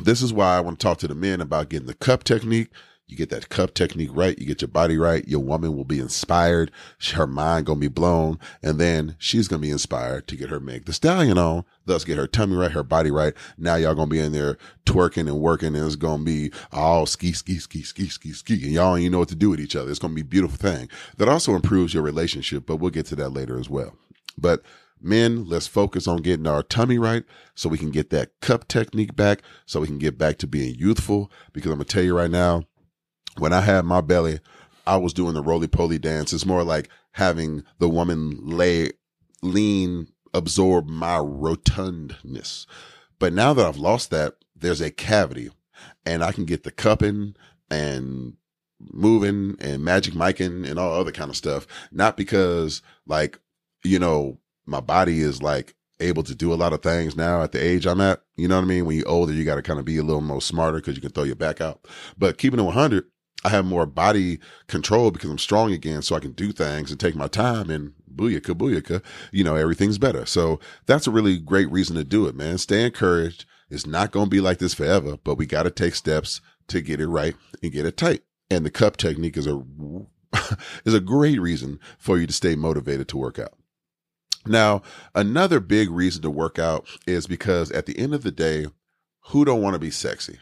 [0.00, 2.70] This is why I want to talk to the men about getting the cup technique.
[3.08, 4.38] You get that cup technique right.
[4.38, 5.26] You get your body right.
[5.26, 6.70] Your woman will be inspired.
[7.14, 10.84] Her mind gonna be blown, and then she's gonna be inspired to get her Meg
[10.84, 11.64] the Stallion on.
[11.86, 13.32] Thus, get her tummy right, her body right.
[13.56, 17.32] Now y'all gonna be in there twerking and working, and it's gonna be all ski,
[17.32, 19.74] ski, ski, ski, ski, ski, and y'all don't even know what to do with each
[19.74, 19.90] other.
[19.90, 20.90] It's gonna be a beautiful thing.
[21.16, 23.96] That also improves your relationship, but we'll get to that later as well.
[24.36, 24.62] But
[25.00, 29.14] men, let's focus on getting our tummy right so we can get that cup technique
[29.16, 31.30] back, so we can get back to being youthful.
[31.52, 32.64] Because I'm gonna tell you right now
[33.36, 34.40] when I had my belly,
[34.86, 36.32] I was doing the roly poly dance.
[36.32, 38.92] It's more like having the woman lay,
[39.42, 42.66] lean, absorb my rotundness.
[43.18, 45.50] But now that I've lost that, there's a cavity
[46.04, 47.34] and I can get the cupping
[47.70, 48.34] and
[48.80, 51.66] moving and magic micing and all other kind of stuff.
[51.90, 53.38] Not because like,
[53.84, 57.52] you know, my body is like able to do a lot of things now at
[57.52, 58.22] the age I'm at.
[58.36, 58.86] You know what I mean?
[58.86, 61.02] When you're older, you got to kind of be a little more smarter because you
[61.02, 61.86] can throw your back out.
[62.16, 63.04] But keeping it 100,
[63.44, 66.98] I have more body control because I'm strong again, so I can do things and
[66.98, 69.02] take my time and booyaka, booyaka,
[69.32, 70.26] you know, everything's better.
[70.26, 72.58] So that's a really great reason to do it, man.
[72.58, 73.44] Stay encouraged.
[73.70, 76.80] It's not going to be like this forever, but we got to take steps to
[76.80, 78.22] get it right and get it tight.
[78.50, 79.62] And the cup technique is a,
[80.84, 83.57] is a great reason for you to stay motivated to work out.
[84.46, 84.82] Now,
[85.14, 88.66] another big reason to work out is because at the end of the day,
[89.28, 90.38] who don't want to be sexy?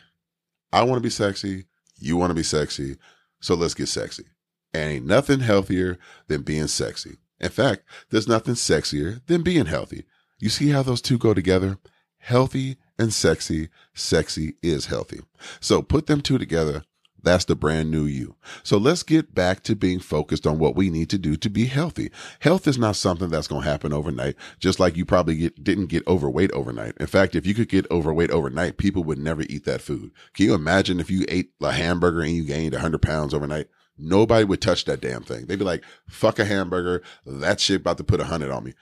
[0.73, 1.65] I want to be sexy.
[1.99, 2.97] You want to be sexy.
[3.41, 4.25] So let's get sexy.
[4.73, 7.17] And ain't nothing healthier than being sexy.
[7.41, 10.05] In fact, there's nothing sexier than being healthy.
[10.39, 11.79] You see how those two go together?
[12.19, 13.69] Healthy and sexy.
[13.95, 15.21] Sexy is healthy.
[15.61, 16.85] So put them two together
[17.27, 18.37] that's the brand new you.
[18.63, 21.67] So let's get back to being focused on what we need to do to be
[21.67, 22.11] healthy.
[22.41, 25.87] Health is not something that's going to happen overnight, just like you probably get, didn't
[25.87, 26.95] get overweight overnight.
[26.99, 30.13] In fact, if you could get overweight overnight, people would never eat that food.
[30.35, 33.67] Can you imagine if you ate a hamburger and you gained 100 pounds overnight?
[33.99, 35.47] Nobody would touch that damn thing.
[35.47, 37.03] They'd be like, fuck a hamburger.
[37.25, 38.75] That shit about to put a hundred on me.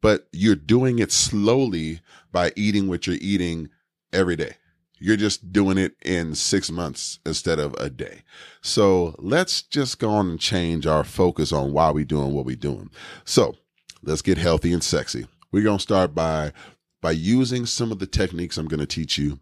[0.00, 3.70] But you're doing it slowly by eating what you're eating
[4.12, 4.54] every day.
[4.98, 8.22] You're just doing it in six months instead of a day.
[8.60, 12.56] So let's just go on and change our focus on why we're doing what we're
[12.56, 12.90] doing.
[13.24, 13.56] So
[14.02, 15.26] let's get healthy and sexy.
[15.52, 16.52] We're going to start by,
[17.00, 19.40] by using some of the techniques I'm going to teach you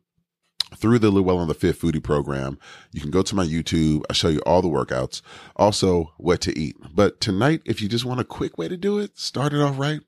[0.74, 2.58] through the Llewellyn the Fit Foodie program.
[2.92, 4.02] You can go to my YouTube.
[4.10, 5.22] I show you all the workouts,
[5.54, 6.76] also what to eat.
[6.94, 9.78] But tonight, if you just want a quick way to do it, start it off
[9.78, 10.00] right.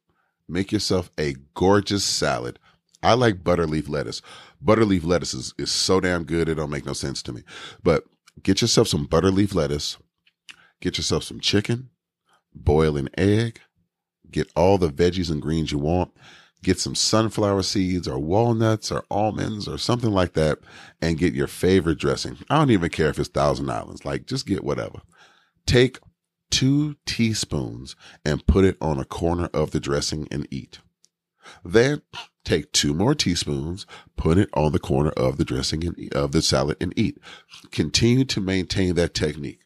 [0.48, 2.58] Make yourself a gorgeous salad.
[3.02, 4.22] I like butter leaf lettuce.
[4.60, 7.42] Butter leaf lettuce is, is so damn good, it don't make no sense to me.
[7.82, 8.04] But
[8.42, 9.96] get yourself some butter leaf lettuce,
[10.80, 11.90] get yourself some chicken,
[12.54, 13.60] boil an egg,
[14.30, 16.10] get all the veggies and greens you want,
[16.62, 20.58] get some sunflower seeds or walnuts or almonds or something like that,
[21.00, 22.38] and get your favorite dressing.
[22.50, 25.00] I don't even care if it's Thousand Islands, like just get whatever.
[25.66, 25.98] Take
[26.50, 27.94] two teaspoons
[28.24, 30.80] and put it on a corner of the dressing and eat.
[31.64, 32.02] Then
[32.44, 36.42] take two more teaspoons, put it on the corner of the dressing and, of the
[36.42, 37.18] salad and eat.
[37.70, 39.60] Continue to maintain that technique.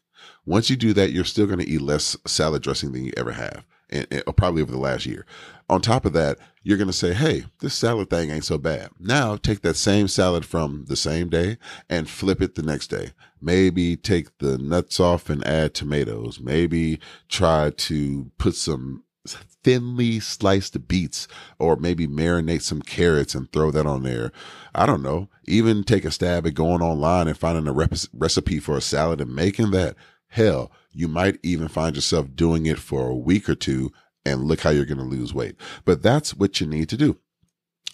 [0.45, 3.31] Once you do that, you're still going to eat less salad dressing than you ever
[3.31, 5.25] have, and, and probably over the last year.
[5.69, 8.89] On top of that, you're going to say, "Hey, this salad thing ain't so bad."
[8.99, 11.57] Now, take that same salad from the same day
[11.89, 13.11] and flip it the next day.
[13.41, 16.39] Maybe take the nuts off and add tomatoes.
[16.41, 21.27] Maybe try to put some thinly sliced beets
[21.59, 24.31] or maybe marinate some carrots and throw that on there.
[24.75, 25.29] I don't know.
[25.45, 29.21] Even take a stab at going online and finding a rep- recipe for a salad
[29.21, 29.95] and making that.
[30.27, 33.91] Hell, you might even find yourself doing it for a week or two
[34.25, 35.55] and look how you're going to lose weight.
[35.85, 37.17] But that's what you need to do.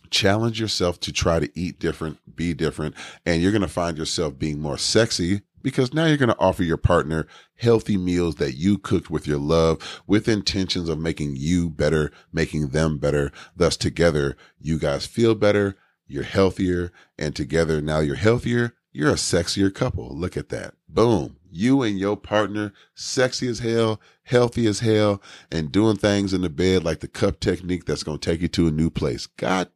[0.09, 4.39] Challenge yourself to try to eat different, be different, and you're going to find yourself
[4.39, 8.77] being more sexy because now you're going to offer your partner healthy meals that you
[8.77, 13.31] cooked with your love with intentions of making you better, making them better.
[13.55, 15.75] Thus together, you guys feel better.
[16.07, 18.73] You're healthier and together now you're healthier.
[18.91, 20.15] You're a sexier couple.
[20.17, 20.73] Look at that.
[20.87, 21.37] Boom.
[21.51, 26.49] You and your partner, sexy as hell, healthy as hell, and doing things in the
[26.49, 29.27] bed like the cup technique that's going to take you to a new place.
[29.27, 29.69] God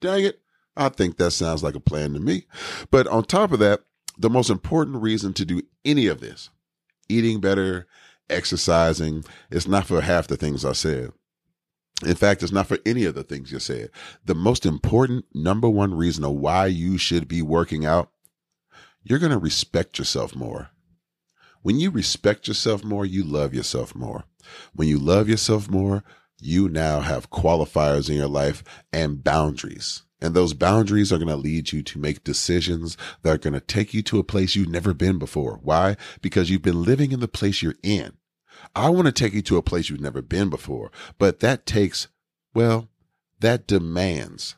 [0.00, 0.40] dang it.
[0.76, 2.46] I think that sounds like a plan to me.
[2.90, 3.80] But on top of that,
[4.18, 6.50] the most important reason to do any of this,
[7.08, 7.86] eating better,
[8.28, 11.12] exercising, it's not for half the things I said.
[12.04, 13.90] In fact, it's not for any of the things you said.
[14.24, 18.10] The most important number one reason of why you should be working out,
[19.02, 20.70] you're going to respect yourself more.
[21.62, 24.24] When you respect yourself more, you love yourself more.
[24.74, 26.04] When you love yourself more,
[26.40, 28.62] you now have qualifiers in your life
[28.92, 30.02] and boundaries.
[30.20, 33.60] And those boundaries are going to lead you to make decisions that are going to
[33.60, 35.60] take you to a place you've never been before.
[35.62, 35.96] Why?
[36.20, 38.14] Because you've been living in the place you're in.
[38.74, 42.08] I want to take you to a place you've never been before, but that takes,
[42.54, 42.88] well,
[43.40, 44.56] that demands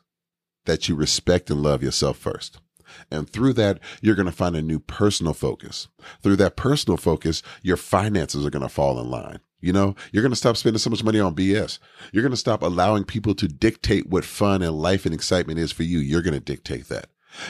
[0.65, 2.59] that you respect and love yourself first.
[3.09, 5.87] And through that, you're going to find a new personal focus.
[6.21, 9.39] Through that personal focus, your finances are going to fall in line.
[9.61, 11.79] You know, you're going to stop spending so much money on BS.
[12.11, 15.71] You're going to stop allowing people to dictate what fun and life and excitement is
[15.71, 15.99] for you.
[15.99, 17.07] You're going to dictate that.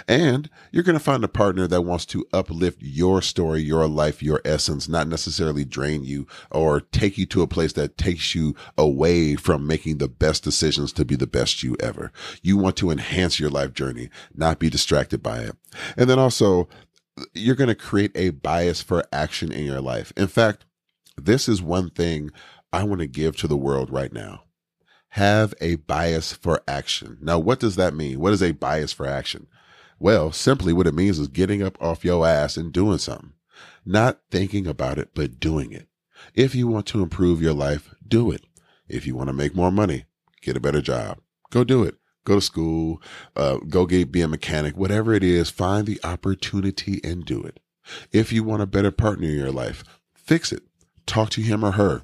[0.08, 4.22] And you're going to find a partner that wants to uplift your story, your life,
[4.22, 8.56] your essence, not necessarily drain you or take you to a place that takes you
[8.78, 12.12] away from making the best decisions to be the best you ever.
[12.42, 15.56] You want to enhance your life journey, not be distracted by it.
[15.98, 16.70] And then also,
[17.34, 20.14] you're going to create a bias for action in your life.
[20.16, 20.66] In fact,
[21.18, 22.32] this is one thing
[22.74, 24.44] I want to give to the world right now.
[25.10, 27.18] Have a bias for action.
[27.22, 28.20] Now, what does that mean?
[28.20, 29.48] What is a bias for action?
[30.00, 33.34] Well, simply what it means is getting up off your ass and doing something.
[33.86, 35.88] Not thinking about it, but doing it.
[36.34, 38.46] If you want to improve your life, do it.
[38.88, 40.06] If you want to make more money,
[40.42, 41.20] get a better job.
[41.50, 41.96] Go do it.
[42.24, 43.02] Go to school,
[43.36, 47.60] uh, go get, be a mechanic, whatever it is, find the opportunity and do it.
[48.12, 49.84] If you want a better partner in your life,
[50.14, 50.62] fix it.
[51.12, 52.04] Talk to him or her.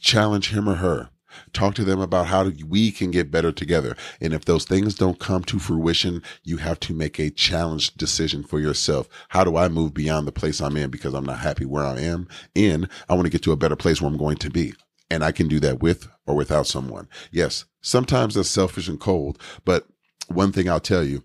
[0.00, 1.10] Challenge him or her.
[1.52, 3.94] Talk to them about how we can get better together.
[4.18, 8.42] And if those things don't come to fruition, you have to make a challenged decision
[8.42, 9.10] for yourself.
[9.28, 12.00] How do I move beyond the place I'm in because I'm not happy where I
[12.00, 12.88] am in?
[13.10, 14.72] I want to get to a better place where I'm going to be.
[15.10, 17.10] And I can do that with or without someone.
[17.30, 19.86] Yes, sometimes that's selfish and cold, but
[20.28, 21.24] one thing I'll tell you,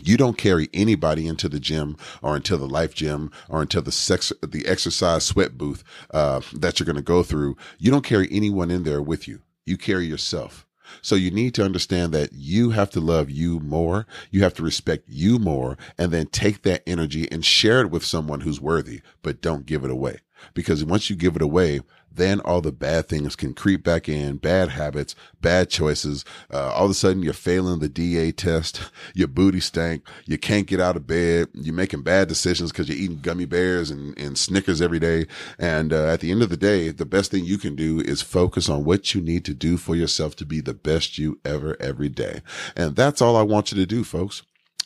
[0.00, 3.92] you don't carry anybody into the gym or into the life gym or into the
[3.92, 7.56] sex, the exercise sweat booth, uh, that you're going to go through.
[7.78, 9.42] You don't carry anyone in there with you.
[9.66, 10.66] You carry yourself.
[11.00, 14.06] So you need to understand that you have to love you more.
[14.30, 18.04] You have to respect you more and then take that energy and share it with
[18.04, 20.18] someone who's worthy, but don't give it away.
[20.54, 21.80] Because once you give it away,
[22.14, 26.24] then all the bad things can creep back in, bad habits, bad choices.
[26.52, 28.82] Uh, all of a sudden you're failing the DA test.
[29.14, 30.06] Your booty stank.
[30.26, 31.48] You can't get out of bed.
[31.54, 35.26] You're making bad decisions because you're eating gummy bears and, and Snickers every day.
[35.58, 38.22] And uh, at the end of the day, the best thing you can do is
[38.22, 41.76] focus on what you need to do for yourself to be the best you ever
[41.80, 42.42] every day.
[42.76, 44.42] And that's all I want you to do, folks.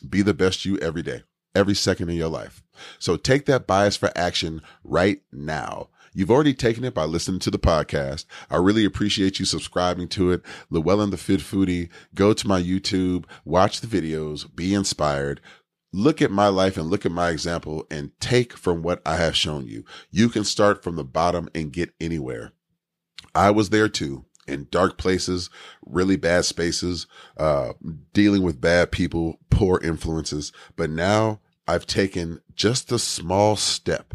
[0.07, 1.23] Be the best you every day,
[1.55, 2.63] every second in your life.
[2.99, 5.89] So take that bias for action right now.
[6.13, 8.25] You've already taken it by listening to the podcast.
[8.49, 10.41] I really appreciate you subscribing to it.
[10.69, 11.89] Llewellyn the Fit Foodie.
[12.15, 15.41] Go to my YouTube, watch the videos, be inspired.
[15.93, 19.35] Look at my life and look at my example and take from what I have
[19.35, 19.85] shown you.
[20.09, 22.53] You can start from the bottom and get anywhere.
[23.35, 25.49] I was there too in dark places,
[25.85, 27.73] really bad spaces, uh,
[28.13, 30.51] dealing with bad people, poor influences.
[30.75, 34.13] But now I've taken just a small step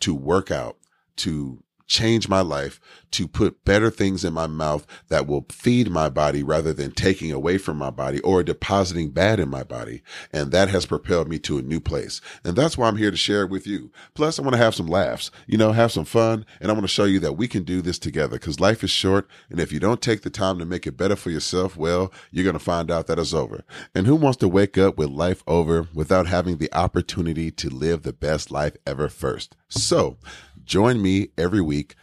[0.00, 0.76] to work out
[1.16, 2.80] to change my life,
[3.14, 7.30] to put better things in my mouth that will feed my body rather than taking
[7.30, 10.02] away from my body or depositing bad in my body.
[10.32, 12.20] And that has propelled me to a new place.
[12.42, 13.92] And that's why I'm here to share it with you.
[14.14, 16.44] Plus, I want to have some laughs, you know, have some fun.
[16.60, 18.90] And I want to show you that we can do this together because life is
[18.90, 19.28] short.
[19.48, 22.44] And if you don't take the time to make it better for yourself, well, you're
[22.44, 23.64] going to find out that it's over.
[23.94, 28.02] And who wants to wake up with life over without having the opportunity to live
[28.02, 29.54] the best life ever first?
[29.68, 30.18] So,
[30.64, 31.94] Join me every week.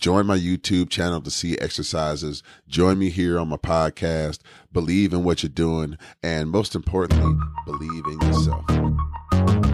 [0.00, 2.42] Join my YouTube channel to see exercises.
[2.68, 4.40] Join me here on my podcast.
[4.72, 5.96] Believe in what you're doing.
[6.22, 7.34] And most importantly,
[7.66, 9.73] believe in yourself.